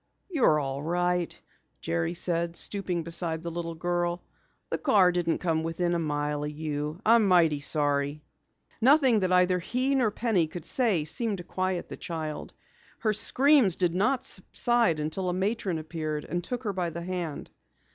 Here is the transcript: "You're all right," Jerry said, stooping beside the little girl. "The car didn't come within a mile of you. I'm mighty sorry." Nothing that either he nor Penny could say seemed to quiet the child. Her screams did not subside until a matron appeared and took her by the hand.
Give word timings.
"You're 0.31 0.59
all 0.59 0.81
right," 0.81 1.39
Jerry 1.79 2.15
said, 2.15 2.57
stooping 2.57 3.03
beside 3.03 3.43
the 3.43 3.51
little 3.51 3.75
girl. 3.75 4.23
"The 4.71 4.79
car 4.79 5.11
didn't 5.11 5.37
come 5.37 5.61
within 5.61 5.93
a 5.93 5.99
mile 5.99 6.43
of 6.43 6.49
you. 6.49 6.99
I'm 7.05 7.27
mighty 7.27 7.59
sorry." 7.59 8.23
Nothing 8.81 9.19
that 9.19 9.31
either 9.31 9.59
he 9.59 9.93
nor 9.93 10.09
Penny 10.09 10.47
could 10.47 10.65
say 10.65 11.05
seemed 11.05 11.37
to 11.37 11.43
quiet 11.43 11.87
the 11.89 11.97
child. 11.97 12.51
Her 12.97 13.13
screams 13.13 13.75
did 13.75 13.93
not 13.93 14.23
subside 14.23 14.99
until 14.99 15.29
a 15.29 15.35
matron 15.35 15.77
appeared 15.77 16.25
and 16.25 16.43
took 16.43 16.63
her 16.63 16.73
by 16.73 16.89
the 16.89 17.03
hand. 17.03 17.51